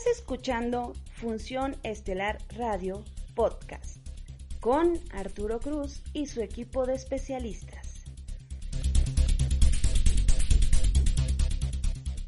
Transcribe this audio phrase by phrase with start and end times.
[0.00, 3.04] Estás escuchando Función Estelar Radio
[3.34, 3.98] Podcast
[4.58, 8.00] con Arturo Cruz y su equipo de especialistas.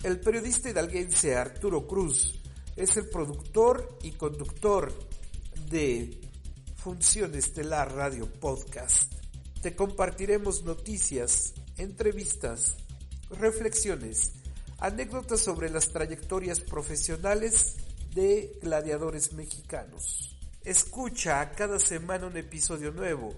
[0.03, 2.43] El periodista hidalguense Arturo Cruz
[2.77, 4.93] es el productor y conductor
[5.71, 6.21] de
[6.77, 9.15] Función Estelar Radio Podcast.
[9.63, 12.77] Te compartiremos noticias, entrevistas,
[13.31, 14.42] reflexiones,
[14.83, 17.77] anécdotas sobre las trayectorias profesionales
[18.13, 20.37] de gladiadores mexicanos.
[20.65, 23.33] Escucha cada semana un episodio nuevo.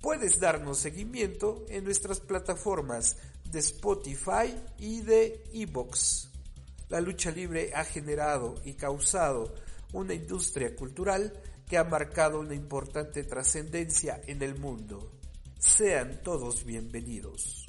[0.00, 3.16] Puedes darnos seguimiento en nuestras plataformas
[3.52, 6.28] de Spotify y de Evox.
[6.88, 9.54] La lucha libre ha generado y causado
[9.92, 15.12] una industria cultural que ha marcado una importante trascendencia en el mundo.
[15.56, 17.63] Sean todos bienvenidos.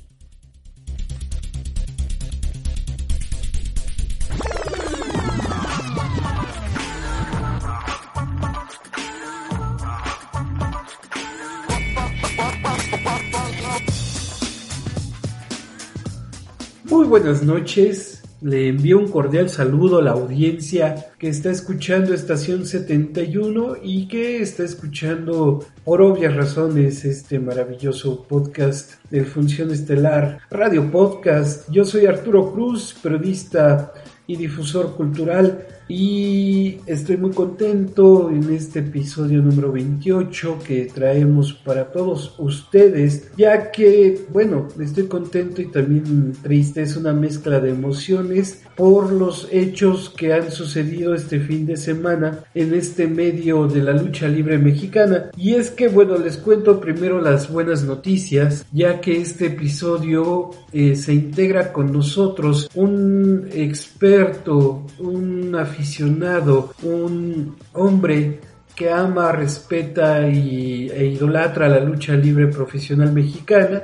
[17.07, 23.77] Buenas noches, le envío un cordial saludo a la audiencia que está escuchando Estación 71
[23.83, 31.69] y que está escuchando por obvias razones este maravilloso podcast de Función Estelar Radio Podcast.
[31.71, 33.93] Yo soy Arturo Cruz, periodista
[34.25, 41.91] y difusor cultural y estoy muy contento en este episodio número 28 que traemos para
[41.91, 48.63] todos ustedes, ya que, bueno, estoy contento y también triste, es una mezcla de emociones
[48.75, 53.93] por los hechos que han sucedido este fin de semana en este medio de la
[53.93, 55.31] lucha libre mexicana.
[55.37, 60.95] Y es que, bueno, les cuento primero las buenas noticias, ya que este episodio eh,
[60.95, 68.39] se integra con nosotros un experto, un aficionado, un hombre
[68.73, 73.83] que ama, respeta y, e idolatra la lucha libre profesional mexicana.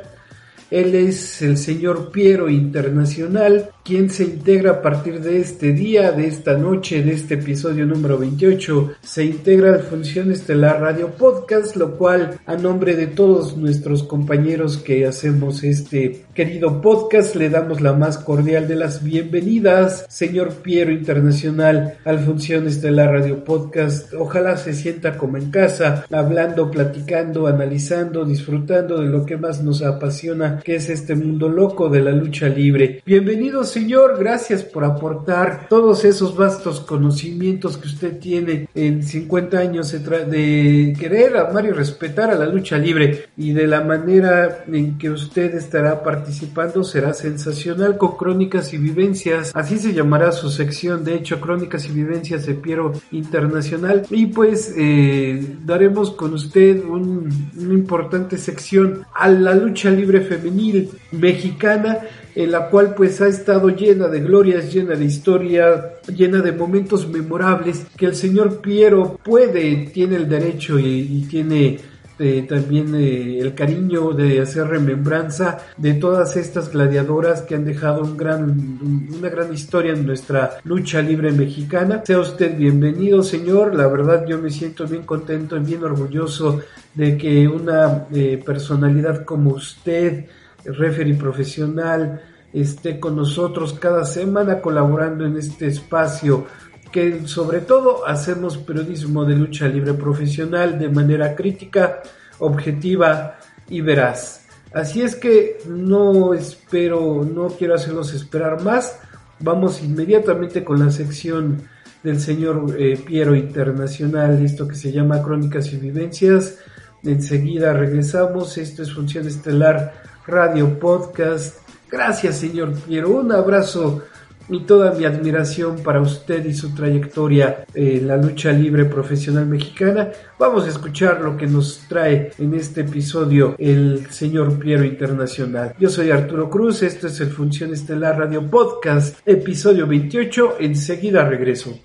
[0.70, 6.28] Él es el señor Piero Internacional, quien se integra a partir de este día, de
[6.28, 11.98] esta noche, de este episodio número 28, se integra a Función Estelar Radio Podcast, lo
[11.98, 17.94] cual a nombre de todos nuestros compañeros que hacemos este querido podcast, le damos la
[17.94, 24.14] más cordial de las bienvenidas, señor Piero Internacional, al Función Estelar Radio Podcast.
[24.14, 29.82] Ojalá se sienta como en casa, hablando, platicando, analizando, disfrutando de lo que más nos
[29.82, 33.02] apasiona, que es este mundo loco de la lucha libre.
[33.06, 39.92] Bienvenidos Señor, gracias por aportar todos esos vastos conocimientos que usted tiene en 50 años
[39.92, 45.10] de querer amar y respetar a la lucha libre y de la manera en que
[45.10, 49.52] usted estará participando será sensacional con crónicas y vivencias.
[49.56, 54.06] Así se llamará su sección, de hecho, crónicas y vivencias de Piero Internacional.
[54.10, 62.00] Y pues eh, daremos con usted una importante sección a la lucha libre femenil mexicana
[62.36, 67.08] en la cual pues ha estado llena de glorias, llena de historia, llena de momentos
[67.10, 71.80] memorables que el señor Piero puede, tiene el derecho y, tiene
[72.20, 78.04] eh, también eh, el cariño de hacer remembranza de todas estas gladiadoras que han dejado
[78.04, 82.02] un gran, una gran historia en nuestra lucha libre mexicana.
[82.06, 83.76] Sea usted bienvenido, señor.
[83.76, 86.62] La verdad yo me siento bien contento y bien orgulloso
[86.94, 90.26] de que una eh, personalidad como usted,
[90.66, 92.22] referee profesional,
[92.54, 96.46] esté con nosotros cada semana colaborando en este espacio
[96.92, 102.02] que sobre todo hacemos periodismo de lucha libre profesional de manera crítica,
[102.40, 103.38] objetiva
[103.70, 104.46] y veraz.
[104.74, 109.00] Así es que no espero, no quiero hacerlos esperar más.
[109.40, 111.62] Vamos inmediatamente con la sección
[112.04, 116.60] del señor eh, Piero Internacional, esto que se llama Crónicas y Vivencias.
[117.04, 118.58] Enseguida regresamos.
[118.58, 121.58] Esto es Función Estelar Radio Podcast.
[121.90, 123.10] Gracias, señor Piero.
[123.10, 124.04] Un abrazo
[124.50, 130.10] y toda mi admiración para usted y su trayectoria en la lucha libre profesional mexicana.
[130.40, 135.76] Vamos a escuchar lo que nos trae en este episodio el señor Piero Internacional.
[135.80, 140.56] Yo soy Arturo Cruz, esto es el Función Estelar Radio Podcast, episodio 28.
[140.60, 141.78] Enseguida regreso.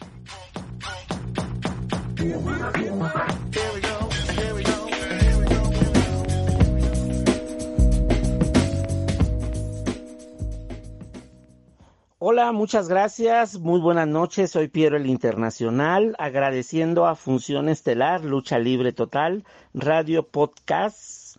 [12.28, 13.61] Hola, muchas gracias.
[13.61, 14.50] Muy buenas noches.
[14.50, 19.44] Soy Piero el Internacional, agradeciendo a Función Estelar, Lucha Libre Total,
[19.75, 21.37] Radio Podcast,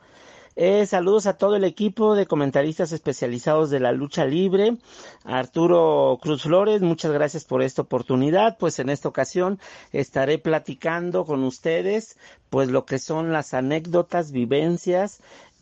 [0.59, 4.77] Eh, saludos a todo el equipo de comentaristas especializados de la lucha libre.
[5.23, 8.57] Arturo Cruz Flores, muchas gracias por esta oportunidad.
[8.57, 9.59] Pues en esta ocasión
[9.91, 12.17] estaré platicando con ustedes
[12.49, 15.21] pues lo que son las anécdotas, vivencias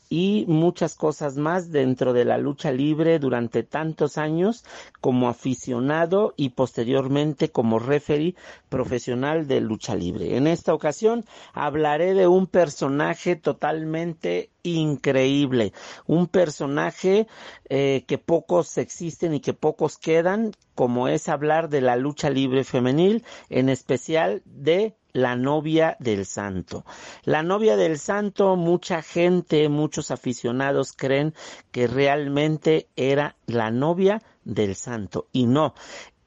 [0.10, 4.64] y muchas cosas más dentro de la lucha libre durante tantos años
[5.02, 8.36] como aficionado y posteriormente como referee
[8.70, 10.38] profesional de lucha libre.
[10.38, 15.74] En esta ocasión hablaré de un personaje totalmente increíble,
[16.08, 17.28] un personaje
[17.70, 22.64] eh, que pocos existen y que pocos quedan, como es hablar de la lucha libre
[22.64, 26.86] femenil, en especial de la novia del santo.
[27.24, 31.34] La novia del santo, mucha gente, muchos aficionados creen
[31.72, 35.74] que realmente era la novia del santo y no.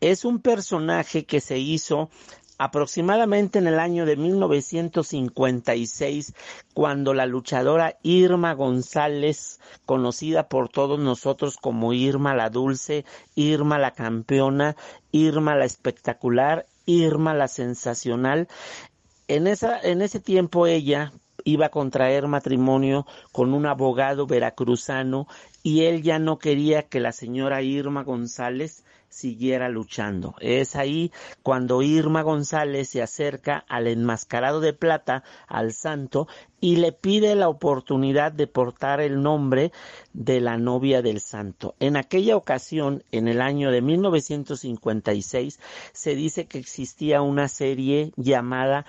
[0.00, 2.08] Es un personaje que se hizo
[2.58, 6.34] aproximadamente en el año de 1956,
[6.75, 13.05] cuando la luchadora Irma González, conocida por todos nosotros como Irma la Dulce,
[13.37, 14.75] Irma la Campeona,
[15.12, 18.49] Irma la Espectacular, Irma la sensacional.
[19.28, 21.12] En, esa, en ese tiempo ella
[21.44, 25.28] iba a contraer matrimonio con un abogado veracruzano
[25.62, 30.34] y él ya no quería que la señora Irma González siguiera luchando.
[30.40, 31.12] Es ahí
[31.43, 36.28] cuando Irma González se acerca al enmascarado de plata, al santo,
[36.60, 39.72] y le pide la oportunidad de portar el nombre
[40.12, 41.75] de la novia del santo.
[41.78, 45.60] En aquella ocasión, en el año de 1956,
[45.93, 48.87] se dice que existía una serie llamada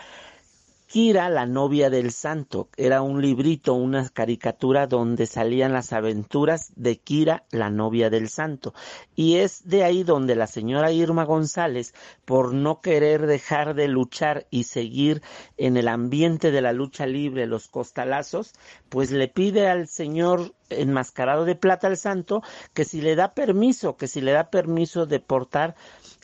[0.92, 6.98] Kira, la novia del santo, era un librito, una caricatura donde salían las aventuras de
[6.98, 8.74] Kira, la novia del santo.
[9.16, 11.94] Y es de ahí donde la señora Irma González,
[12.26, 15.22] por no querer dejar de luchar y seguir
[15.58, 18.54] en el ambiente de la lucha libre, los costalazos,
[18.90, 22.42] pues le pide al señor enmascarado de plata al santo
[22.74, 25.76] que si le da permiso, que si le da permiso de portar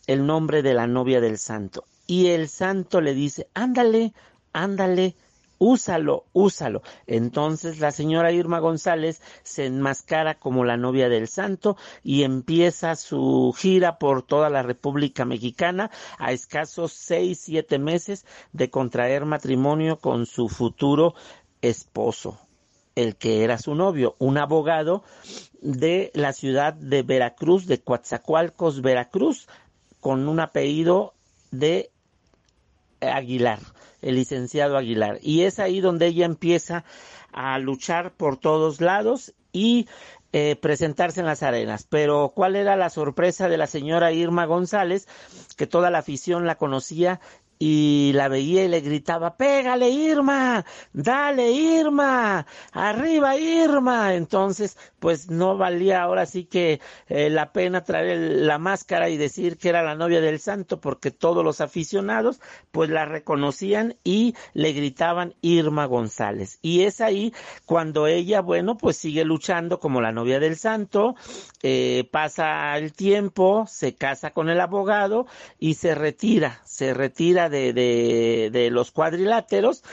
[0.07, 1.85] el nombre de la novia del santo.
[2.07, 4.13] Y el santo le dice, ándale,
[4.55, 5.15] ándale,
[5.57, 6.81] úsalo, úsalo.
[7.07, 13.53] Entonces la señora Irma González se enmascara como la novia del santo y empieza su
[13.57, 20.25] gira por toda la República Mexicana a escasos seis, siete meses de contraer matrimonio con
[20.25, 21.13] su futuro
[21.61, 22.39] esposo,
[22.95, 25.03] el que era su novio, un abogado
[25.61, 29.47] de la ciudad de Veracruz, de Coatzacoalcos, Veracruz,
[29.99, 31.13] con un apellido
[31.51, 31.89] de
[33.01, 33.59] Aguilar
[34.05, 35.19] el licenciado Aguilar.
[35.21, 36.85] Y es ahí donde ella empieza
[37.33, 39.87] a luchar por todos lados y
[40.31, 41.87] eh, presentarse en las arenas.
[41.89, 45.07] Pero ¿cuál era la sorpresa de la señora Irma González?
[45.57, 47.19] Que toda la afición la conocía
[47.57, 54.13] y la veía y le gritaba, pégale Irma, dale Irma, arriba Irma.
[54.15, 59.57] Entonces, pues no valía ahora sí que eh, la pena traer la máscara y decir
[59.57, 62.41] que era la novia del santo, porque todos los aficionados
[62.71, 66.59] pues la reconocían y le gritaban Irma González.
[66.61, 67.33] Y es ahí
[67.65, 71.15] cuando ella, bueno, pues sigue luchando como la novia del santo,
[71.63, 75.25] eh, pasa el tiempo, se casa con el abogado
[75.59, 79.83] y se retira, se retira de, de, los cuadriláteros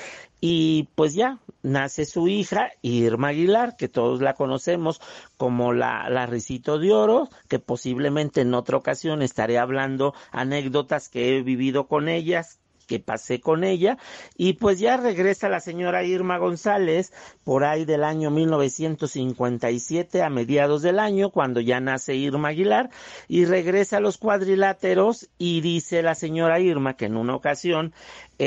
[0.41, 5.01] y pues ya nace su hija Irma Aguilar, que todos la conocemos
[5.37, 11.37] como la, la Risito de Oro, que posiblemente en otra ocasión estaré hablando anécdotas que
[11.37, 12.59] he vivido con ellas,
[12.93, 13.97] que pasé con ella.
[14.37, 17.11] Y pues ya regresa la señora Irma González
[17.43, 22.91] por ahí del año 1957 a mediados del año cuando ya nace Irma Aguilar
[23.29, 27.95] y regresa a los cuadriláteros y dice la señora Irma que en una ocasión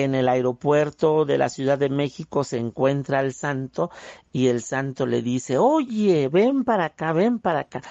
[0.03, 3.91] en el aeropuerto de la Ciudad de México se encuentra el santo
[4.31, 7.81] y el santo le dice, oye, ven para acá, ven para acá.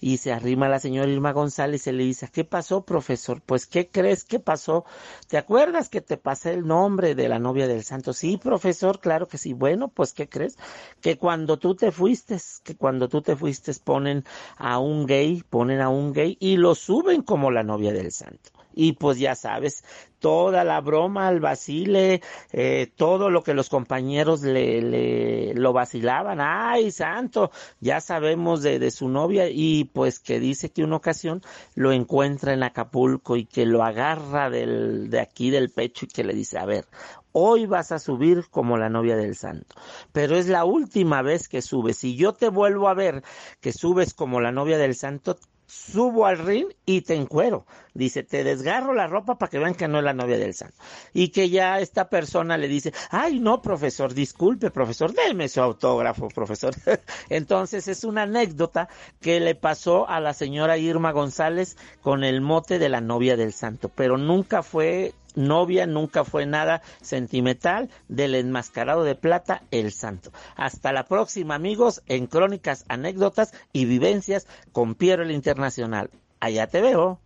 [0.00, 3.42] Y se arrima la señora Irma González y le dice, ¿qué pasó, profesor?
[3.44, 4.86] Pues, ¿qué crees que pasó?
[5.28, 8.14] ¿Te acuerdas que te pasé el nombre de la novia del santo?
[8.14, 9.52] Sí, profesor, claro que sí.
[9.52, 10.56] Bueno, pues, ¿qué crees?
[11.02, 14.24] Que cuando tú te fuiste, que cuando tú te fuiste ponen
[14.56, 18.59] a un gay, ponen a un gay y lo suben como la novia del santo
[18.80, 19.84] y pues ya sabes,
[20.20, 26.40] toda la broma, el vacile, eh, todo lo que los compañeros le, le lo vacilaban,
[26.40, 31.42] ay santo, ya sabemos de, de su novia y pues que dice que una ocasión
[31.74, 36.24] lo encuentra en Acapulco y que lo agarra del, de aquí del pecho y que
[36.24, 36.86] le dice, a ver,
[37.32, 39.76] hoy vas a subir como la novia del santo,
[40.12, 41.98] pero es la última vez que subes.
[41.98, 43.22] Si yo te vuelvo a ver
[43.60, 45.36] que subes como la novia del santo,
[45.70, 47.64] subo al ring y te encuero.
[47.94, 50.76] Dice, te desgarro la ropa para que vean que no es la novia del santo.
[51.12, 56.28] Y que ya esta persona le dice, ay no, profesor, disculpe, profesor, déme su autógrafo,
[56.28, 56.74] profesor.
[57.28, 58.88] Entonces es una anécdota
[59.20, 63.52] que le pasó a la señora Irma González con el mote de la novia del
[63.52, 70.32] santo, pero nunca fue novia, nunca fue nada sentimental del enmascarado de plata, el santo.
[70.56, 76.10] Hasta la próxima, amigos, en Crónicas, Anécdotas y Vivencias con Piero el Internacional.
[76.40, 77.20] Allá te veo.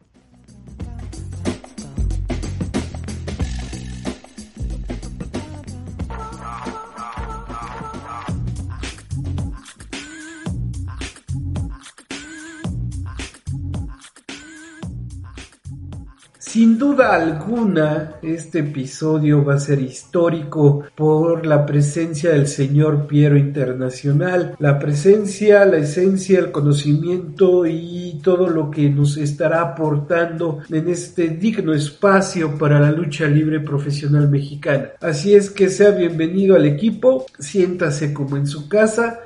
[16.54, 23.36] Sin duda alguna, este episodio va a ser histórico por la presencia del señor Piero
[23.36, 30.86] Internacional, la presencia, la esencia, el conocimiento y todo lo que nos estará aportando en
[30.86, 34.90] este digno espacio para la lucha libre profesional mexicana.
[35.00, 39.18] Así es que sea bienvenido al equipo, siéntase como en su casa,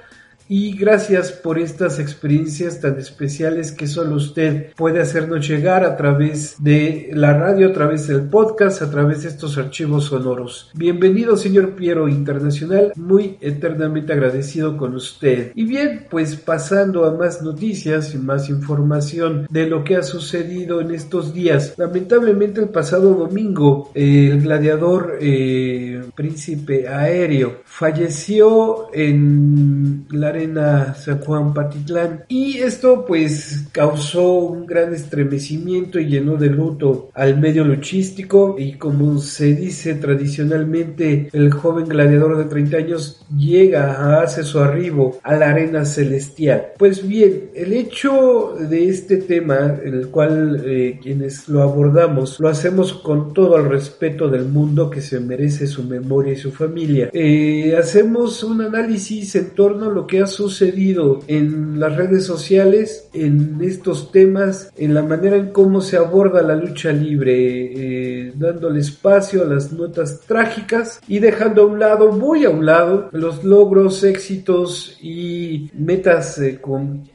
[0.49, 6.57] y gracias por estas experiencias tan especiales que solo usted puede hacernos llegar a través
[6.59, 10.71] de la radio, a través del podcast, a través de estos archivos sonoros.
[10.75, 15.53] Bienvenido, señor Piero Internacional, muy eternamente agradecido con usted.
[15.55, 20.81] Y bien, pues pasando a más noticias y más información de lo que ha sucedido
[20.81, 21.75] en estos días.
[21.77, 31.53] Lamentablemente el pasado domingo, el gladiador eh, príncipe aéreo falleció en la arena San Juan
[31.53, 38.55] Patitlán y esto pues causó un gran estremecimiento y llenó de luto al medio luchístico
[38.57, 45.19] y como se dice tradicionalmente el joven gladiador de 30 años llega, hace su arribo
[45.23, 46.69] a la arena celestial.
[46.79, 52.93] Pues bien, el hecho de este tema, el cual eh, quienes lo abordamos lo hacemos
[52.93, 57.11] con todo el respeto del mundo que se merece su memoria y su familia.
[57.13, 63.09] Eh, hacemos un análisis en torno a lo que ha sucedido en las redes sociales,
[63.13, 68.81] en estos temas, en la manera en cómo se aborda la lucha libre, eh, dándole
[68.81, 73.45] espacio a las notas trágicas y dejando a un lado, muy a un lado, los
[73.45, 76.61] logros, éxitos y metas eh,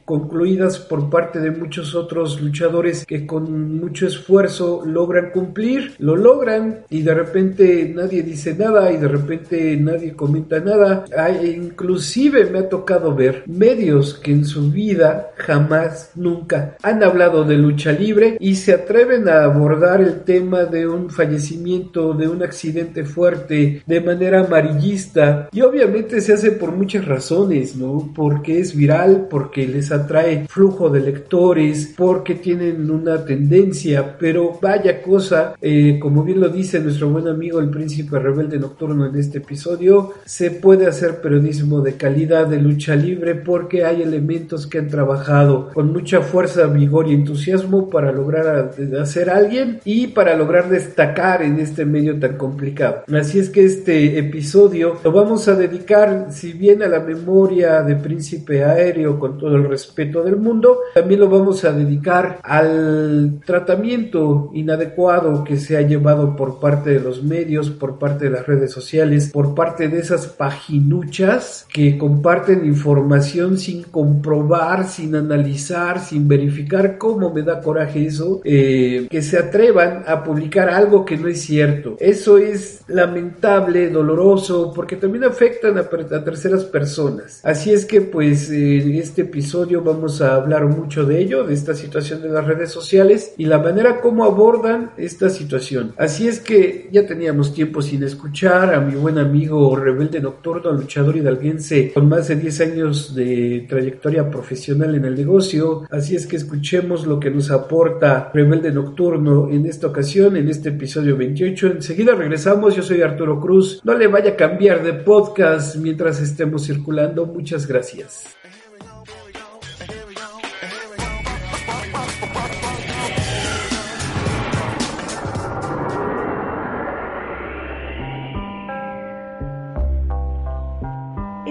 [0.04, 6.80] concluidas por parte de muchos otros luchadores que con mucho esfuerzo logran cumplir, lo logran
[6.90, 11.04] y de repente nadie dice nada y de repente nadie comenta nada.
[11.16, 17.44] Hay, inclusive me ha tocado ver medios que en su vida jamás, nunca han hablado
[17.44, 22.42] de lucha libre y se atreven a abordar el tema de un fallecimiento, de un
[22.42, 28.12] accidente fuerte, de manera amarillista y obviamente se hace por muchas razones, ¿no?
[28.14, 35.02] Porque es viral, porque les atrae flujo de lectores, porque tienen una tendencia, pero vaya
[35.02, 39.38] cosa, eh, como bien lo dice nuestro buen amigo el príncipe rebelde nocturno en este
[39.38, 44.88] episodio, se puede hacer periodismo de calidad de lucha libre porque hay elementos que han
[44.88, 51.42] trabajado con mucha fuerza, vigor y entusiasmo para lograr hacer alguien y para lograr destacar
[51.42, 53.04] en este medio tan complicado.
[53.12, 57.96] Así es que este episodio lo vamos a dedicar, si bien a la memoria de
[57.96, 64.50] Príncipe Aéreo con todo el respeto del mundo, también lo vamos a dedicar al tratamiento
[64.54, 68.70] inadecuado que se ha llevado por parte de los medios, por parte de las redes
[68.70, 76.98] sociales, por parte de esas paginuchas que comparten información sin comprobar, sin analizar, sin verificar
[76.98, 81.40] cómo me da coraje eso, eh, que se atrevan a publicar algo que no es
[81.42, 81.96] cierto.
[81.98, 85.88] Eso es lamentable, doloroso, porque también afectan a,
[86.24, 87.40] terceras personas.
[87.44, 91.74] Así es que pues en este episodio vamos a hablar mucho de ello, de esta
[91.74, 95.94] situación de las redes sociales y la manera como abordan esta situación.
[95.96, 101.16] Así es que ya teníamos tiempo sin escuchar a mi buen amigo rebelde nocturno, luchador
[101.16, 105.82] hidalguense con más de 10 años de trayectoria profesional en el negocio.
[105.90, 110.70] Así es que escuchemos lo que nos aporta rebelde nocturno en esta ocasión, en este
[110.70, 111.66] episodio 28.
[111.68, 113.80] Enseguida regresamos, yo soy Arturo Cruz.
[113.84, 117.26] No le vaya a cambiar de podcast mientras estemos circulando.
[117.26, 118.24] Muchas gracias.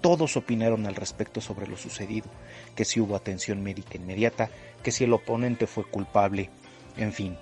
[0.01, 2.29] Todos opinaron al respecto sobre lo sucedido,
[2.75, 4.51] que si hubo atención médica inmediata,
[4.83, 6.51] que si el oponente fue culpable,
[6.97, 7.37] en fin.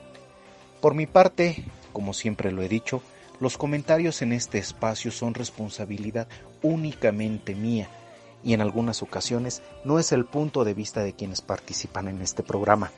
[0.81, 3.03] Por mi parte, como siempre lo he dicho,
[3.41, 6.29] los comentarios en este espacio son responsabilidad
[6.63, 7.89] únicamente mía
[8.43, 12.43] y en algunas ocasiones no es el punto de vista de quienes participan en este
[12.43, 12.93] programa.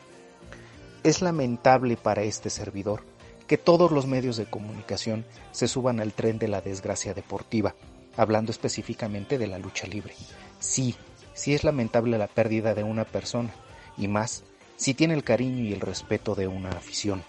[1.03, 3.03] Es lamentable para este servidor
[3.47, 7.75] que todos los medios de comunicación se suban al tren de la desgracia deportiva,
[8.17, 10.15] hablando específicamente de la lucha libre.
[10.61, 10.95] Sí,
[11.33, 13.51] sí es lamentable la pérdida de una persona,
[13.97, 14.45] y más
[14.77, 17.23] si tiene el cariño y el respeto de una afición.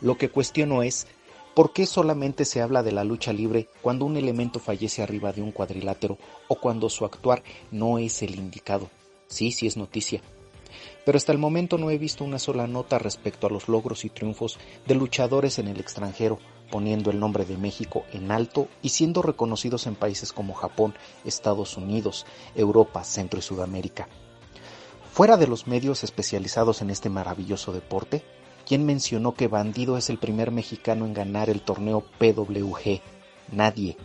[0.00, 1.06] Lo que cuestiono es
[1.54, 5.42] ¿Por qué solamente se habla de la lucha libre cuando un elemento fallece arriba de
[5.42, 6.16] un cuadrilátero
[6.48, 8.88] o cuando su actuar no es el indicado?
[9.26, 10.22] Sí, sí es noticia.
[11.04, 14.08] Pero hasta el momento no he visto una sola nota respecto a los logros y
[14.08, 16.38] triunfos de luchadores en el extranjero,
[16.70, 20.94] poniendo el nombre de México en alto y siendo reconocidos en países como Japón,
[21.26, 24.08] Estados Unidos, Europa, Centro y Sudamérica.
[25.12, 28.24] Fuera de los medios especializados en este maravilloso deporte,
[28.66, 33.00] ¿Quién mencionó que Bandido es el primer mexicano en ganar el torneo PWG?
[33.50, 33.96] Nadie.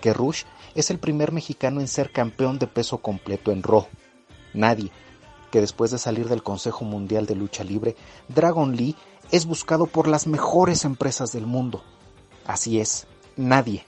[0.00, 3.86] ¿Que Rush es el primer mexicano en ser campeón de peso completo en Raw?
[4.54, 4.90] Nadie.
[5.50, 7.96] Que después de salir del Consejo Mundial de Lucha Libre,
[8.28, 8.96] Dragon Lee
[9.30, 11.82] es buscado por las mejores empresas del mundo.
[12.46, 13.84] Así es, nadie.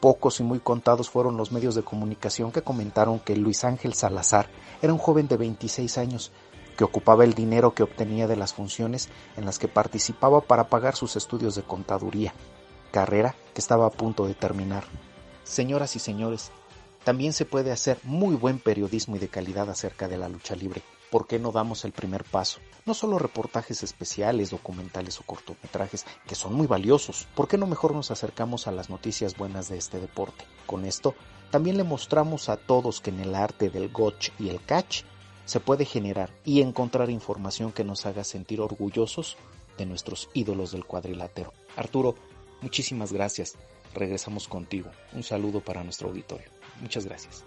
[0.00, 4.48] Pocos y muy contados fueron los medios de comunicación que comentaron que Luis Ángel Salazar
[4.82, 6.32] era un joven de 26 años
[6.76, 10.94] que ocupaba el dinero que obtenía de las funciones en las que participaba para pagar
[10.94, 12.34] sus estudios de contaduría,
[12.92, 14.84] carrera que estaba a punto de terminar.
[15.44, 16.50] Señoras y señores,
[17.04, 20.82] también se puede hacer muy buen periodismo y de calidad acerca de la lucha libre.
[21.10, 22.58] ¿Por qué no damos el primer paso?
[22.84, 27.28] No solo reportajes especiales, documentales o cortometrajes, que son muy valiosos.
[27.36, 30.44] ¿Por qué no mejor nos acercamos a las noticias buenas de este deporte?
[30.66, 31.14] Con esto,
[31.52, 35.04] también le mostramos a todos que en el arte del gotch y el catch
[35.46, 39.38] se puede generar y encontrar información que nos haga sentir orgullosos
[39.78, 41.54] de nuestros ídolos del cuadrilátero.
[41.76, 42.16] Arturo,
[42.60, 43.54] muchísimas gracias.
[43.94, 44.90] Regresamos contigo.
[45.14, 46.48] Un saludo para nuestro auditorio.
[46.80, 47.44] Muchas gracias.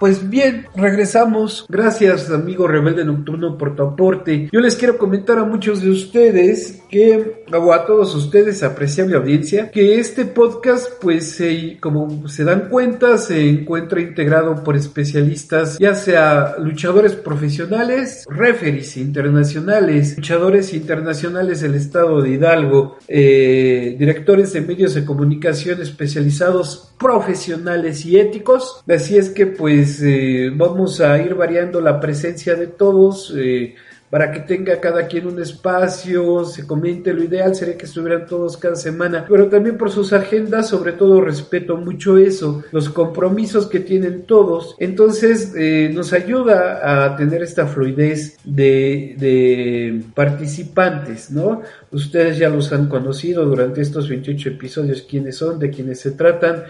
[0.00, 1.66] Pues bien, regresamos.
[1.68, 4.48] Gracias, amigo Rebelde Nocturno, por tu aporte.
[4.50, 9.70] Yo les quiero comentar a muchos de ustedes que, o a todos ustedes, apreciable audiencia,
[9.70, 11.38] que este podcast, pues,
[11.80, 20.16] como se dan cuenta, se encuentra integrado por especialistas, ya sea luchadores profesionales, referees internacionales,
[20.16, 28.18] luchadores internacionales del estado de Hidalgo, eh, directores de medios de comunicación especializados profesionales y
[28.18, 28.82] éticos.
[28.88, 33.34] Así es que pues eh, vamos a ir variando la presencia de todos.
[33.36, 33.74] Eh,
[34.10, 38.56] para que tenga cada quien un espacio, se comente, lo ideal sería que estuvieran todos
[38.56, 43.78] cada semana, pero también por sus agendas, sobre todo respeto mucho eso, los compromisos que
[43.78, 51.62] tienen todos, entonces eh, nos ayuda a tener esta fluidez de, de participantes, ¿no?
[51.92, 56.64] Ustedes ya los han conocido durante estos 28 episodios, quiénes son, de quiénes se tratan,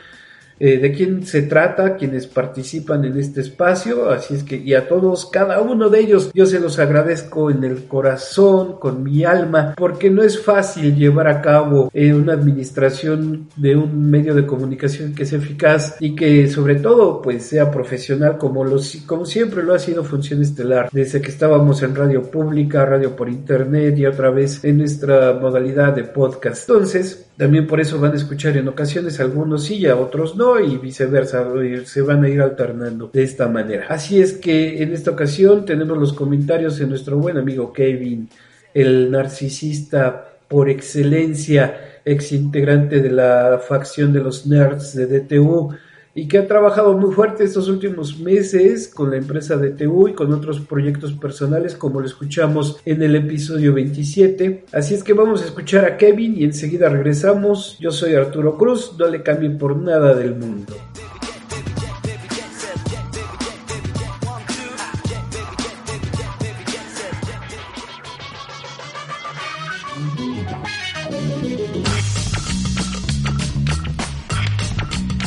[0.61, 4.87] eh, de quién se trata, quienes participan en este espacio, así es que y a
[4.87, 9.75] todos, cada uno de ellos, yo se los agradezco en el corazón, con mi alma,
[9.75, 15.15] porque no es fácil llevar a cabo eh, una administración de un medio de comunicación
[15.15, 19.73] que sea eficaz y que sobre todo pues sea profesional como, los, como siempre lo
[19.73, 24.29] ha sido Función Estelar, desde que estábamos en radio pública, radio por internet y otra
[24.29, 26.69] vez en nuestra modalidad de podcast.
[26.69, 30.50] Entonces, también por eso van a escuchar en ocasiones algunos sí y a otros no
[30.59, 31.47] y viceversa,
[31.85, 33.87] se van a ir alternando de esta manera.
[33.89, 38.29] Así es que en esta ocasión tenemos los comentarios de nuestro buen amigo Kevin,
[38.75, 45.75] el narcisista por excelencia, ex integrante de la facción de los nerds de DTU
[46.15, 50.15] y que ha trabajado muy fuerte estos últimos meses con la empresa de TU y
[50.15, 54.65] con otros proyectos personales como lo escuchamos en el episodio 27.
[54.73, 57.79] Así es que vamos a escuchar a Kevin y enseguida regresamos.
[57.79, 60.75] Yo soy Arturo Cruz, no le cambie por nada del mundo.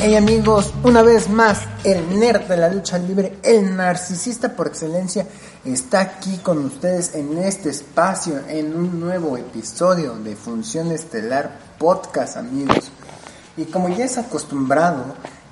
[0.06, 5.26] Hey amigos, una vez más, el nerd de la lucha libre, el narcisista por excelencia,
[5.64, 12.36] está aquí con ustedes en este espacio, en un nuevo episodio de Función Estelar Podcast,
[12.36, 12.90] amigos.
[13.56, 15.06] Y como ya es acostumbrado,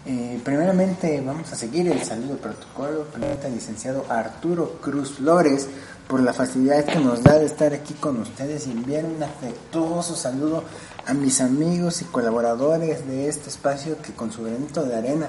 [0.04, 5.66] eh, primeramente vamos a seguir el saludo protocolo, al licenciado Arturo Cruz Flores,
[6.06, 10.14] por la facilidad que nos da de estar aquí con ustedes y enviar un afectuoso
[10.14, 10.62] saludo
[11.06, 15.28] a mis amigos y colaboradores de este espacio que con su granito de arena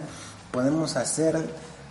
[0.51, 1.37] podemos hacer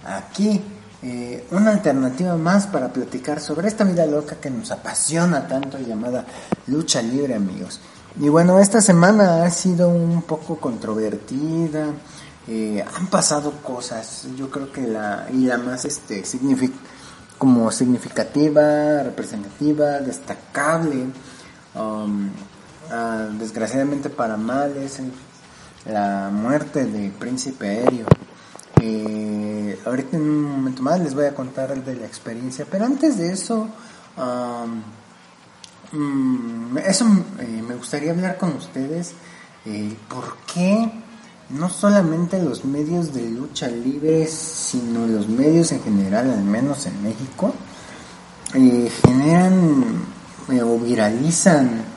[0.04, 0.62] aquí
[1.02, 6.24] eh, una alternativa más para platicar sobre esta vida loca que nos apasiona tanto llamada
[6.66, 7.80] lucha libre amigos.
[8.20, 11.86] Y bueno, esta semana ha sido un poco controvertida,
[12.46, 16.92] eh, han pasado cosas, yo creo que la, y la más este, significativa
[17.42, 21.06] como significativa, representativa, destacable.
[21.74, 22.30] Um,
[22.92, 25.00] ah, desgraciadamente para mal es
[25.87, 28.07] la muerte de Príncipe Aéreo.
[28.81, 33.16] Eh, ahorita en un momento más les voy a contar de la experiencia, pero antes
[33.16, 33.68] de eso,
[34.16, 34.83] um,
[36.78, 37.07] eso
[37.38, 39.12] eh, me gustaría hablar con ustedes.
[39.64, 40.90] Eh, ¿Por qué
[41.50, 47.02] no solamente los medios de lucha libre, sino los medios en general, al menos en
[47.02, 47.55] México,
[48.52, 50.05] generan
[50.48, 51.91] o viralizan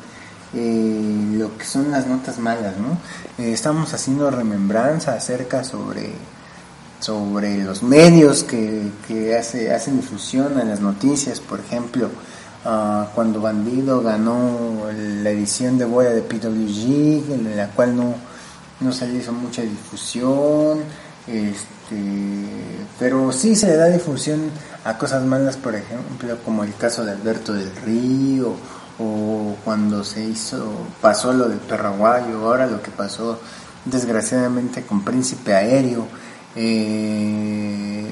[0.56, 2.98] eh, lo que son las notas malas, ¿no?
[3.38, 6.14] estamos haciendo remembranza acerca sobre
[7.00, 12.10] sobre los medios que, que hace, hacen difusión a las noticias, por ejemplo,
[12.64, 18.16] ah, cuando Bandido ganó la edición de boya de PWG, en la cual no,
[18.80, 20.80] no se hizo mucha difusión,
[21.28, 22.46] este,
[22.98, 24.50] pero sí se le da difusión
[24.84, 28.56] a cosas malas, por ejemplo, como el caso de Alberto del Río,
[29.00, 33.40] o cuando se hizo, pasó lo del perraguayo, ahora lo que pasó
[33.84, 36.08] desgraciadamente con Príncipe Aéreo.
[36.56, 38.12] Eh,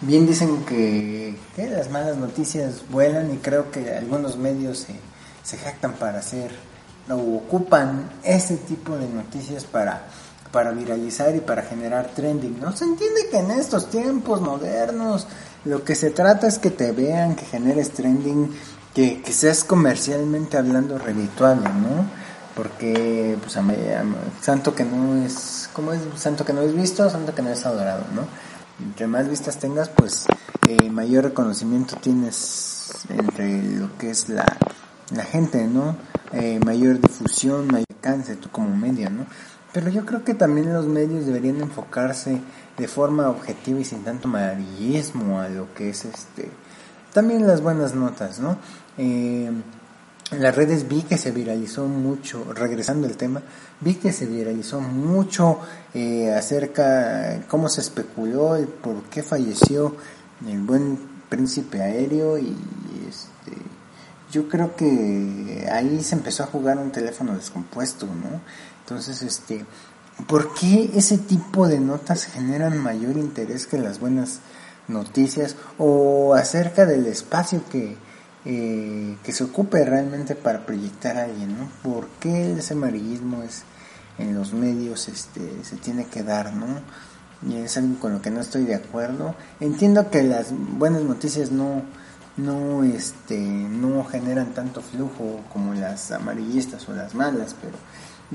[0.00, 4.94] bien dicen que, las malas noticias vuelan y creo que algunos medios se,
[5.42, 6.50] se jactan para hacer
[7.10, 10.06] o ocupan ese tipo de noticias para,
[10.50, 12.60] para viralizar y para generar trending.
[12.60, 15.26] No se entiende que en estos tiempos modernos
[15.64, 18.50] lo que se trata es que te vean, que generes trending,
[18.94, 22.06] que, que seas comercialmente hablando redituable, ¿no?
[22.54, 23.58] Porque, pues,
[24.42, 26.02] santo que no es, ¿cómo es?
[26.16, 28.22] Santo que no es visto, santo que no es adorado, ¿no?
[28.84, 30.26] Entre más vistas tengas, pues,
[30.68, 34.44] eh, mayor reconocimiento tienes entre lo que es la,
[35.14, 35.96] la gente, ¿no?
[36.32, 39.24] Eh, mayor difusión, mayor alcance tú como medio, ¿no?
[39.72, 42.42] Pero yo creo que también los medios deberían enfocarse
[42.76, 46.50] de forma objetiva y sin tanto amarillismo a lo que es este
[47.12, 48.56] también las buenas notas, ¿no?
[48.98, 49.50] Eh,
[50.32, 53.42] en las redes vi que se viralizó mucho, regresando al tema,
[53.80, 55.58] vi que se viralizó mucho
[55.92, 59.94] eh, acerca cómo se especuló el por qué falleció
[60.46, 62.56] el buen príncipe aéreo y
[63.08, 63.56] este
[64.32, 68.40] yo creo que ahí se empezó a jugar un teléfono descompuesto, ¿no?
[68.80, 69.66] Entonces, este,
[70.26, 74.40] ¿por qué ese tipo de notas generan mayor interés que las buenas
[74.88, 77.98] noticias o acerca del espacio que,
[78.44, 81.68] eh, que se ocupe realmente para proyectar a alguien, ¿no?
[81.82, 83.64] ¿Por qué ese amarillismo es
[84.18, 86.66] en los medios este, se tiene que dar, ¿no?
[87.48, 89.34] Y es algo con lo que no estoy de acuerdo.
[89.60, 91.82] Entiendo que las buenas noticias no
[92.36, 97.76] no este no generan tanto flujo como las amarillistas o las malas pero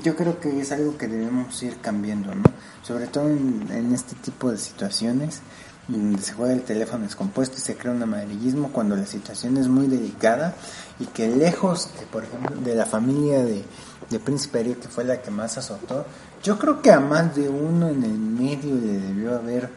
[0.02, 2.44] yo creo que es algo que debemos ir cambiando, ¿no?
[2.82, 5.40] Sobre todo en, este tipo de situaciones
[5.88, 9.68] donde se juega el teléfono descompuesto y se crea un amarillismo cuando la situación es
[9.68, 10.54] muy delicada
[11.00, 13.64] y que lejos, de, por ejemplo, de la familia de,
[14.10, 16.04] de Príncipe Ariel, que fue la que más azotó,
[16.42, 19.70] yo creo que a más de uno en el medio le debió haber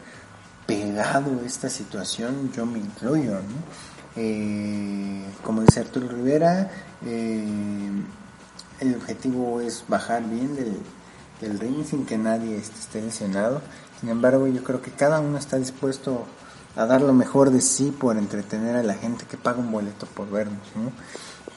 [0.66, 3.92] pegado esta situación, yo me incluyo, ¿no?
[4.14, 6.70] Eh, como dice Arturo Rivera,
[7.04, 7.44] eh,
[8.80, 10.76] el objetivo es bajar bien del,
[11.42, 13.60] del ring sin que nadie esté lesionado.
[14.00, 16.24] Sin embargo, yo creo que cada uno está dispuesto
[16.76, 20.06] a dar lo mejor de sí por entretener a la gente que paga un boleto
[20.06, 20.92] por vernos, ¿no?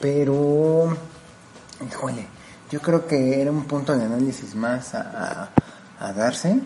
[0.00, 0.94] Pero,
[1.88, 2.26] híjole,
[2.70, 5.50] yo creo que era un punto de análisis más a,
[5.98, 6.60] a, darse,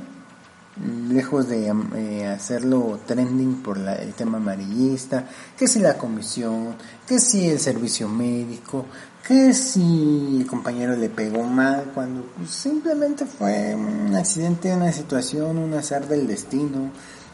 [1.08, 7.48] lejos de eh, hacerlo trending por el tema amarillista, que si la comisión, que si
[7.48, 8.86] el servicio médico,
[9.26, 15.58] que si el compañero le pegó mal, cuando pues, simplemente fue un accidente, una situación,
[15.58, 16.90] un azar del destino,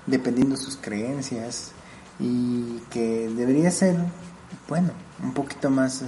[0.06, 1.70] dependiendo de sus creencias,
[2.18, 3.96] y que debería ser,
[4.68, 4.90] bueno,
[5.22, 6.02] un poquito más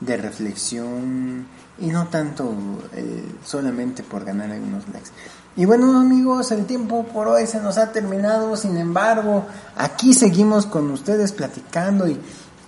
[0.00, 1.46] de reflexión
[1.78, 2.54] y no tanto
[2.94, 5.10] eh, solamente por ganar algunos likes.
[5.58, 10.66] Y bueno amigos, el tiempo por hoy se nos ha terminado, sin embargo, aquí seguimos
[10.66, 12.20] con ustedes platicando y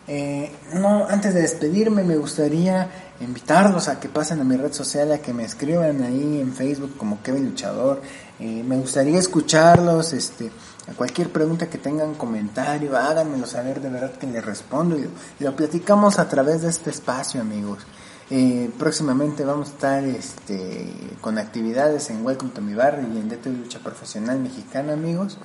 [0.06, 2.88] eh, no, antes de despedirme me gustaría
[3.20, 6.96] invitarlos a que pasen a mi red social, a que me escriban ahí en Facebook
[6.96, 8.00] como Kevin Luchador.
[8.40, 10.50] Eh, me gustaría escucharlos, este,
[10.90, 15.10] a cualquier pregunta que tengan comentario, háganmelo saber de verdad que les respondo y
[15.44, 17.80] lo platicamos a través de este espacio amigos.
[18.30, 23.28] Eh, próximamente vamos a estar este, con actividades en Welcome to mi barrio y en
[23.28, 25.38] DT Lucha Profesional Mexicana, amigos.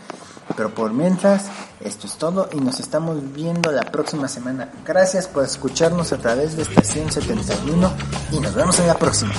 [0.58, 1.46] Pero por mientras,
[1.80, 4.70] esto es todo y nos estamos viendo la próxima semana.
[4.86, 7.94] Gracias por escucharnos a través de Estación 71
[8.32, 9.34] y nos vemos en la próxima.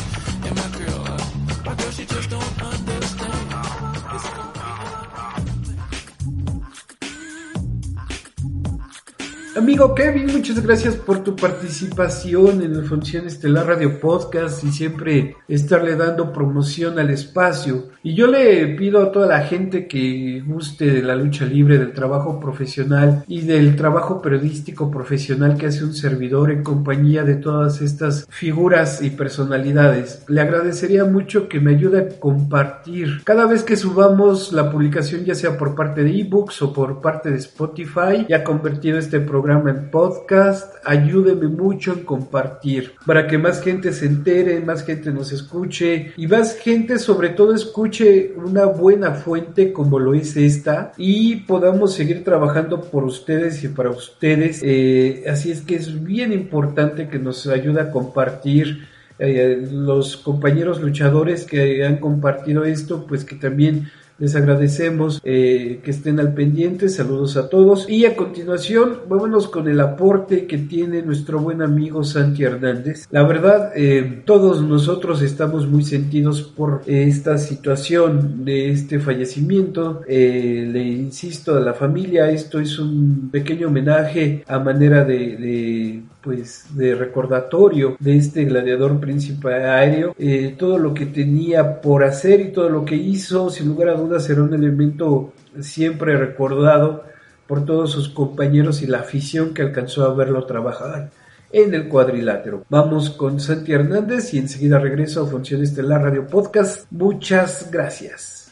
[9.57, 15.37] Amigo Kevin, muchas gracias por tu participación en el Función Estelar Radio Podcast y siempre
[15.47, 17.85] estarle dando promoción al espacio.
[18.03, 21.93] Y yo le pido a toda la gente que guste de la lucha libre, del
[21.93, 27.81] trabajo profesional y del trabajo periodístico profesional que hace un servidor en compañía de todas
[27.81, 30.25] estas figuras y personalidades.
[30.27, 35.37] Le agradecería mucho que me ayude a compartir cada vez que subamos la publicación, ya
[35.37, 39.73] sea por parte de ebooks o por parte de Spotify, ya convertido este programa programa
[39.73, 40.77] en podcast.
[40.87, 46.27] Ayúdeme mucho en compartir para que más gente se entere, más gente nos escuche y
[46.27, 52.25] más gente sobre todo escuche una buena fuente como lo es esta y podamos seguir
[52.25, 54.63] trabajando por ustedes y para ustedes.
[54.63, 58.89] Eh, así es que es bien importante que nos ayude a compartir.
[59.19, 65.91] Eh, los compañeros luchadores que han compartido esto, pues que también les agradecemos eh, que
[65.91, 66.89] estén al pendiente.
[66.89, 67.89] Saludos a todos.
[67.89, 73.07] Y a continuación, vámonos con el aporte que tiene nuestro buen amigo Santi Hernández.
[73.11, 80.03] La verdad, eh, todos nosotros estamos muy sentidos por esta situación de este fallecimiento.
[80.07, 86.75] Eh, le insisto a la familia, esto es un pequeño homenaje a manera de pues
[86.75, 92.53] de recordatorio de este gladiador príncipe aéreo, eh, todo lo que tenía por hacer y
[92.53, 97.05] todo lo que hizo, sin lugar a dudas será un elemento siempre recordado
[97.47, 101.11] por todos sus compañeros y la afición que alcanzó a verlo trabajar
[101.53, 102.65] en el cuadrilátero.
[102.71, 106.87] Vamos con Santi Hernández y enseguida regreso a Función Estelar Radio Podcast.
[106.91, 108.51] Muchas gracias.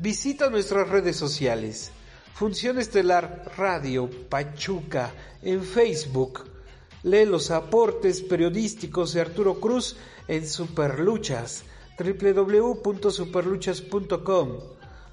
[0.00, 1.92] Visita nuestras redes sociales.
[2.32, 6.48] Función Estelar Radio Pachuca en Facebook.
[7.02, 11.64] Lee los aportes periodísticos de Arturo Cruz en Superluchas
[11.98, 14.48] www.superluchas.com.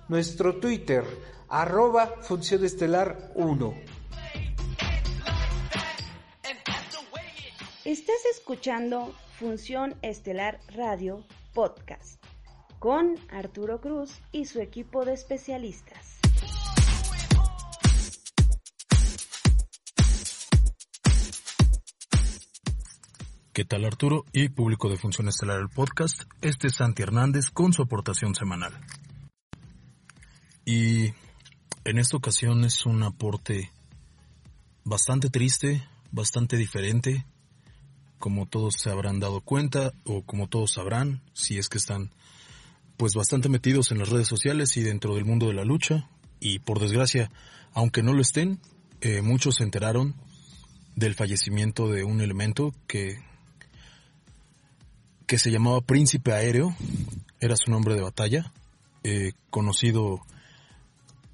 [0.08, 1.04] Nuestro Twitter
[1.50, 3.73] arroba Función Estelar 1.
[7.84, 12.26] Estás escuchando Función Estelar Radio Podcast
[12.79, 16.19] con Arturo Cruz y su equipo de especialistas.
[23.53, 26.21] ¿Qué tal Arturo y público de Función Estelar el podcast?
[26.41, 28.79] Este es Santi Hernández con su aportación semanal.
[30.63, 31.07] Y
[31.83, 33.71] en esta ocasión es un aporte
[34.83, 37.25] bastante triste, bastante diferente,
[38.19, 42.11] como todos se habrán dado cuenta o como todos sabrán, si es que están
[42.97, 46.10] pues bastante metidos en las redes sociales y dentro del mundo de la lucha.
[46.39, 47.31] Y por desgracia,
[47.73, 48.60] aunque no lo estén,
[49.01, 50.15] eh, muchos se enteraron
[50.95, 53.19] del fallecimiento de un elemento que
[55.27, 56.73] que se llamaba Príncipe Aéreo,
[57.41, 58.53] era su nombre de batalla,
[59.03, 60.21] eh, conocido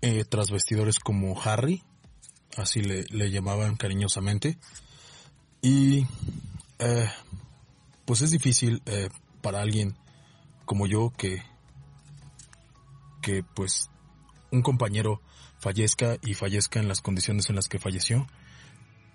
[0.01, 1.83] eh, tras vestidores como Harry,
[2.57, 4.57] así le, le llamaban cariñosamente,
[5.61, 6.07] y
[6.79, 7.07] eh,
[8.05, 9.09] pues es difícil eh,
[9.41, 9.95] para alguien
[10.65, 11.43] como yo que,
[13.23, 13.89] que pues
[14.51, 15.19] un compañero
[15.57, 18.27] fallezca y fallezca en las condiciones en las que falleció,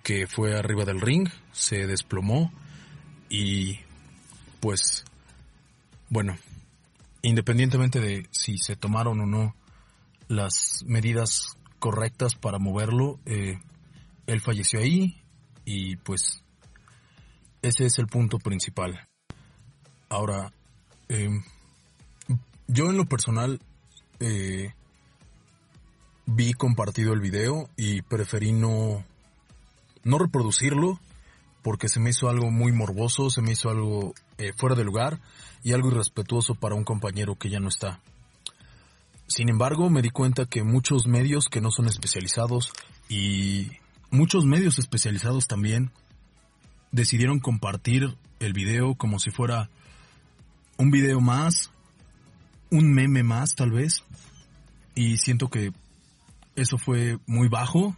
[0.02, 2.50] que fue arriba del ring, se desplomó
[3.28, 3.78] y
[4.60, 5.04] pues,
[6.08, 6.36] bueno,
[7.22, 9.54] independientemente de si se tomaron o no
[10.26, 13.60] las medidas correctas para moverlo, eh,
[14.26, 15.22] él falleció ahí
[15.64, 16.42] y pues
[17.62, 19.06] ese es el punto principal.
[20.08, 20.52] Ahora,
[21.08, 21.28] eh,
[22.66, 23.60] yo en lo personal
[24.20, 24.72] eh,
[26.26, 29.04] vi compartido el video y preferí no,
[30.04, 31.00] no reproducirlo
[31.62, 35.20] porque se me hizo algo muy morboso, se me hizo algo eh, fuera de lugar
[35.62, 38.00] y algo irrespetuoso para un compañero que ya no está.
[39.26, 42.72] Sin embargo, me di cuenta que muchos medios que no son especializados
[43.08, 43.72] y
[44.10, 45.90] muchos medios especializados también
[46.92, 49.68] decidieron compartir el video como si fuera
[50.78, 51.70] un video más,
[52.70, 54.04] un meme más tal vez,
[54.94, 55.72] y siento que
[56.56, 57.96] eso fue muy bajo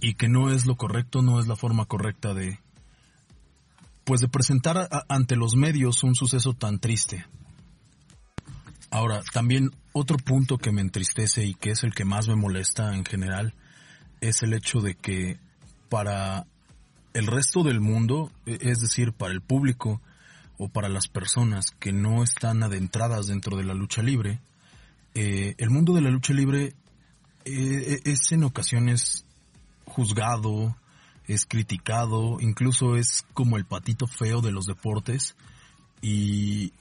[0.00, 2.60] y que no es lo correcto, no es la forma correcta de
[4.04, 7.26] pues de presentar a, ante los medios un suceso tan triste.
[8.90, 12.94] Ahora, también otro punto que me entristece y que es el que más me molesta
[12.94, 13.54] en general
[14.20, 15.38] es el hecho de que
[15.88, 16.46] para
[17.14, 20.00] el resto del mundo, e, es decir, para el público
[20.58, 24.40] o para las personas que no están adentradas dentro de la lucha libre,
[25.14, 26.74] eh, el mundo de la lucha libre
[27.44, 29.24] eh, es en ocasiones
[29.84, 30.76] juzgado,
[31.26, 35.36] es criticado, incluso es como el patito feo de los deportes
[36.02, 36.72] y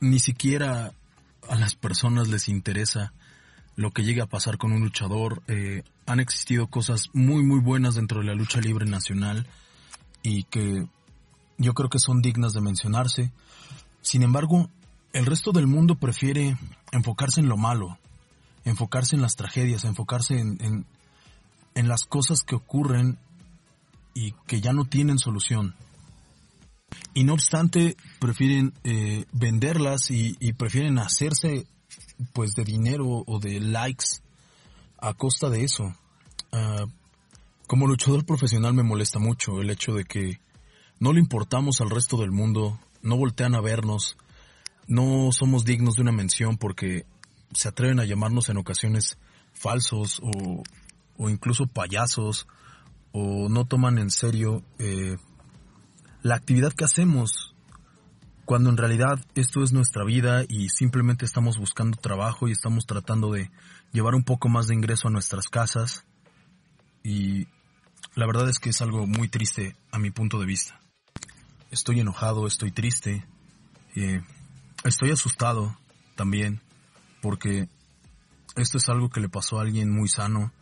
[0.00, 0.92] ni siquiera
[1.48, 3.12] a las personas les interesa
[3.76, 5.42] lo que llegue a pasar con un luchador.
[5.48, 9.46] Eh, han existido cosas muy muy buenas dentro de la lucha libre nacional
[10.22, 10.86] y que
[11.58, 13.32] yo creo que son dignas de mencionarse.
[14.02, 14.70] Sin embargo,
[15.12, 16.56] el resto del mundo prefiere
[16.92, 17.98] enfocarse en lo malo,
[18.64, 20.86] enfocarse en las tragedias, enfocarse en,
[21.74, 23.18] en, las cosas que ocurren
[24.14, 25.74] y que ya no tienen solución.
[27.14, 31.66] Y no obstante, prefieren eh, venderlas y, y, prefieren hacerse
[32.32, 34.20] pues de dinero o de likes
[34.98, 35.94] a costa de eso.
[36.52, 36.88] Uh,
[37.66, 40.40] como luchador profesional me molesta mucho el hecho de que
[41.04, 44.16] no le importamos al resto del mundo, no voltean a vernos,
[44.86, 47.04] no somos dignos de una mención porque
[47.52, 49.18] se atreven a llamarnos en ocasiones
[49.52, 50.62] falsos o,
[51.18, 52.48] o incluso payasos
[53.12, 55.18] o no toman en serio eh,
[56.22, 57.54] la actividad que hacemos
[58.46, 63.30] cuando en realidad esto es nuestra vida y simplemente estamos buscando trabajo y estamos tratando
[63.30, 63.50] de
[63.92, 66.06] llevar un poco más de ingreso a nuestras casas
[67.02, 67.46] y
[68.14, 70.80] la verdad es que es algo muy triste a mi punto de vista.
[71.74, 73.26] Estoy enojado, estoy triste,
[73.96, 74.22] eh,
[74.84, 75.76] estoy asustado
[76.14, 76.60] también
[77.20, 77.68] porque
[78.54, 80.52] esto es algo que le pasó a alguien muy sano.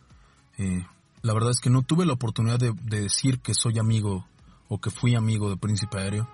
[0.57, 0.87] Eh,
[1.21, 4.27] la verdad es que no tuve la oportunidad de, de, decir que soy amigo
[4.69, 6.27] o que fui amigo de Príncipe Aéreo,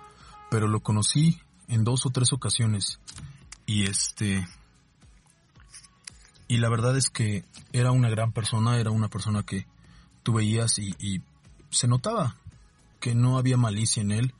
[0.49, 3.01] pero lo conocí en dos o tres ocasiones
[3.65, 4.47] y este
[6.47, 9.67] y la verdad es que era una gran persona, era una persona que
[10.23, 11.21] tú veías y
[11.69, 12.37] se notaba
[13.01, 14.33] que no había malicia en él.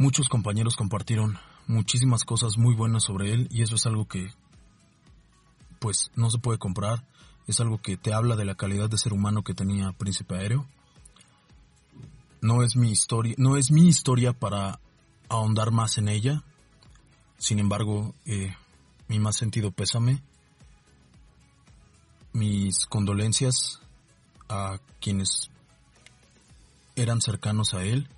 [0.00, 1.36] Muchos compañeros compartieron
[1.66, 4.32] muchísimas cosas muy buenas sobre él y eso es algo que
[5.78, 7.04] pues no se puede comprar
[7.46, 10.66] es algo que te habla de la calidad de ser humano que tenía Príncipe Aéreo.
[12.40, 14.80] No es mi historia, no es mi historia para
[15.28, 16.44] ahondar más en ella.
[17.36, 18.56] Sin embargo, eh,
[19.06, 20.22] mi más sentido pésame,
[22.32, 23.82] mis condolencias
[24.48, 25.50] a quienes
[26.96, 28.08] eran cercanos a él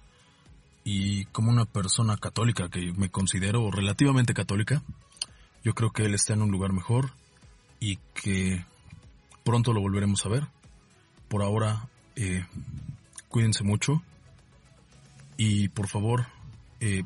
[0.84, 4.82] y como una persona católica que me considero relativamente católica,
[5.64, 7.10] yo creo que él está en un lugar mejor
[7.78, 8.64] y que
[9.44, 10.46] Pronto lo volveremos a ver.
[11.28, 12.44] Por ahora, eh,
[13.28, 14.02] cuídense mucho.
[15.36, 16.26] Y por favor,
[16.80, 17.02] eh,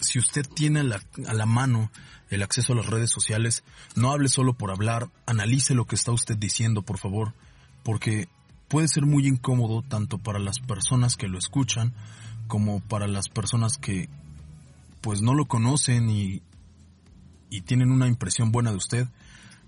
[0.00, 1.90] si usted tiene a la, a la, mano
[2.30, 3.64] el acceso a las redes sociales,
[3.96, 7.32] no hable solo por hablar, analice lo que está usted diciendo, por favor,
[7.82, 8.28] porque
[8.68, 11.92] puede ser muy incómodo tanto para las personas que lo escuchan
[12.46, 14.08] como para las personas que
[15.00, 16.42] pues no lo conocen y,
[17.50, 19.06] y tienen una impresión buena de usted,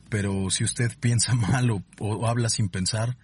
[0.08, 3.16] pero si usted piensa mal o, habla sin pensar,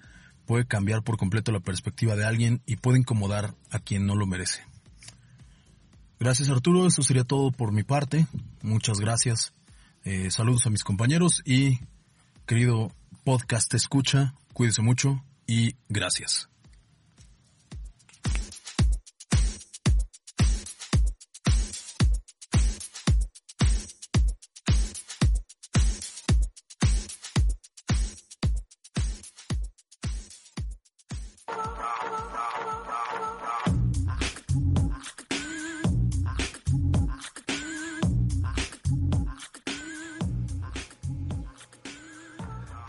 [0.46, 4.26] puede cambiar por completo la perspectiva de alguien y puede incomodar a quien no lo
[4.26, 4.62] merece.
[6.20, 8.26] Gracias Arturo, eso sería todo por mi parte.
[8.62, 9.52] Muchas gracias.
[10.04, 11.80] Eh, saludos a mis compañeros y
[12.46, 12.92] querido
[13.24, 16.51] podcast escucha, cuídese mucho y gracias.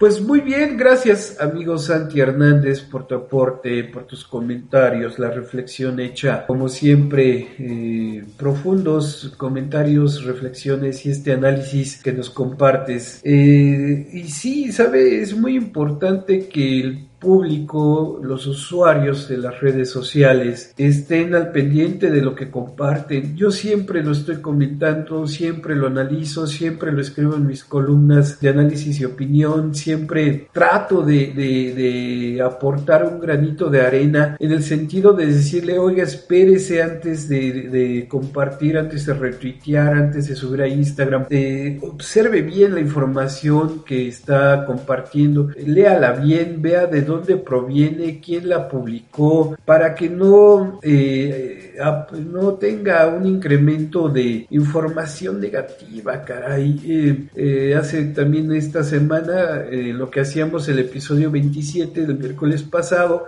[0.03, 5.97] Pues muy bien, gracias amigo Santi Hernández por tu aporte, por tus comentarios, la reflexión
[6.01, 13.21] hecha, como siempre, eh, profundos comentarios, reflexiones y este análisis que nos compartes.
[13.23, 19.89] Eh, y sí, sabe, es muy importante que el público, los usuarios de las redes
[19.89, 23.35] sociales estén al pendiente de lo que comparten.
[23.37, 28.49] Yo siempre lo estoy comentando, siempre lo analizo, siempre lo escribo en mis columnas de
[28.49, 35.27] análisis y opinión, siempre trato de, aportar un granito de arena en el sentido de
[35.27, 41.27] decirle, oiga, espérese antes de, de compartir, antes de retuitear, antes de subir a Instagram,
[41.81, 48.49] observe bien la información que está compartiendo, léala bien, vea de dónde dónde proviene, quién
[48.49, 51.75] la publicó, para que no, eh,
[52.31, 56.81] no tenga un incremento de información negativa, caray.
[56.85, 63.27] Eh, eh, hace también esta semana lo que hacíamos el episodio 27 del miércoles pasado,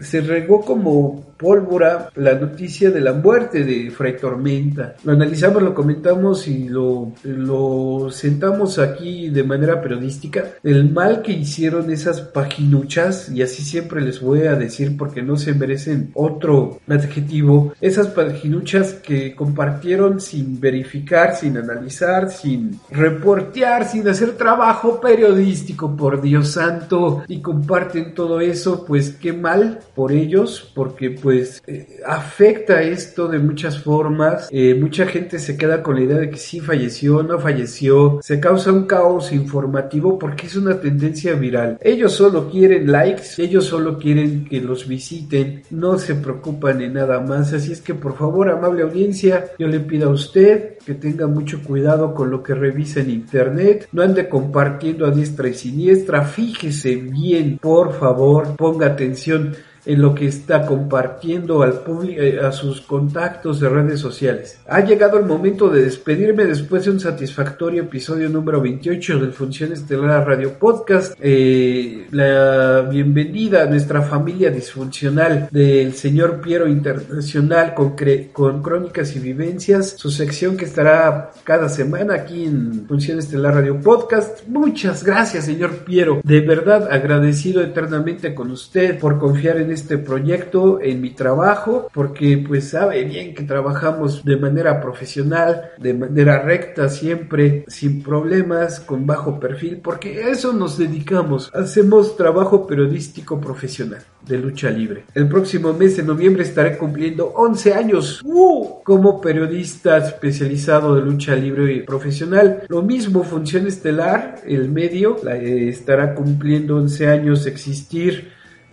[0.00, 4.94] se regó como pólvora la noticia de la muerte de Fray Tormenta.
[5.04, 10.54] Lo analizamos, lo comentamos y lo, lo sentamos aquí de manera periodística.
[10.62, 15.36] El mal que hicieron esas paginuchas y así siempre les voy a decir porque no
[15.36, 24.06] se merecen otro adjetivo, esas paginuchas que compartieron sin verificar, sin analizar, sin reportear, sin
[24.08, 30.72] hacer trabajo periodístico, por Dios santo, y comparten todo eso, pues qué mal por ellos,
[30.74, 36.02] porque pues eh, afecta esto de muchas formas, eh, mucha gente se queda con la
[36.02, 40.80] idea de que sí falleció, no falleció, se causa un caos informativo porque es una
[40.80, 41.78] tendencia viral.
[41.80, 42.90] Ellos solo quieren
[43.38, 47.94] ellos solo quieren que los visiten, no se preocupan en nada más, así es que
[47.94, 52.42] por favor, amable audiencia, yo le pido a usted que tenga mucho cuidado con lo
[52.42, 58.56] que revisa en internet, no ande compartiendo a diestra y siniestra, fíjese bien, por favor,
[58.56, 59.54] ponga atención
[59.86, 64.58] en lo que está compartiendo al público, eh, a sus contactos de redes sociales.
[64.66, 69.72] Ha llegado el momento de despedirme después de un satisfactorio episodio número 28 del Función
[69.72, 71.14] Estelar Radio Podcast.
[71.20, 77.94] Eh, la bienvenida a nuestra familia disfuncional del señor Piero Internacional con,
[78.32, 83.80] con crónicas y vivencias, su sección que estará cada semana aquí en Función Estelar Radio
[83.80, 84.46] Podcast.
[84.48, 86.20] Muchas gracias, señor Piero.
[86.24, 92.42] De verdad agradecido eternamente con usted por confiar en este proyecto en mi trabajo porque
[92.46, 99.06] pues sabe bien que trabajamos de manera profesional, de manera recta siempre, sin problemas, con
[99.06, 101.50] bajo perfil, porque eso nos dedicamos.
[101.54, 105.04] Hacemos trabajo periodístico profesional de lucha libre.
[105.14, 108.82] El próximo mes de noviembre estaré cumpliendo 11 años ¡Uh!
[108.82, 112.62] como periodista especializado de lucha libre y profesional.
[112.68, 117.46] Lo mismo Función Estelar, el medio, eh, estará cumpliendo 11 años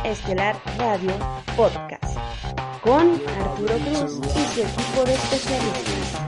[0.09, 1.11] Estelar Radio
[1.55, 2.17] Podcast
[2.81, 6.19] con Arturo Cruz y su equipo de especialistas.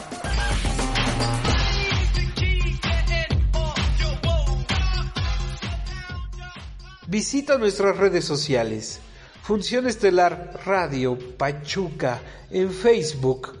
[7.08, 9.00] Visita nuestras redes sociales.
[9.42, 13.58] Función Estelar Radio Pachuca en Facebook.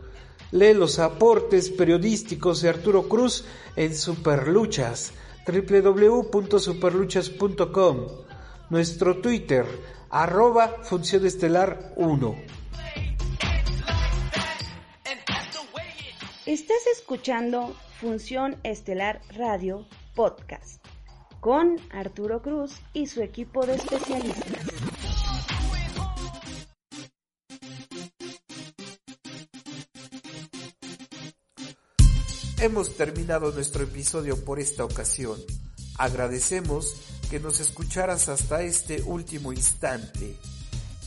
[0.52, 5.12] Lee los aportes periodísticos de Arturo Cruz en Superluchas
[5.44, 8.06] www.superluchas.com
[8.70, 9.66] Nuestro Twitter
[10.08, 12.36] arroba Función Estelar 1
[16.46, 20.80] Estás escuchando Función Estelar Radio Podcast
[21.40, 24.71] con Arturo Cruz y su equipo de especialistas.
[32.62, 35.36] Hemos terminado nuestro episodio por esta ocasión.
[35.98, 36.94] Agradecemos
[37.28, 40.36] que nos escucharas hasta este último instante.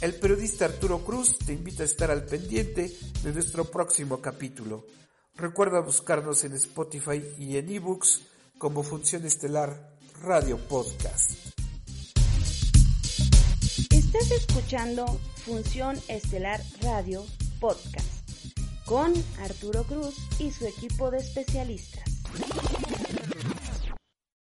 [0.02, 2.94] El periodista Arturo Cruz te invita a estar al pendiente
[3.24, 4.86] de nuestro próximo capítulo.
[5.38, 8.24] Recuerda buscarnos en Spotify y en ebooks
[8.58, 11.32] como Función Estelar Radio Podcast.
[13.92, 15.06] Estás escuchando
[15.46, 17.26] Función Estelar Radio
[17.62, 18.15] Podcast
[18.86, 22.04] con Arturo Cruz y su equipo de especialistas.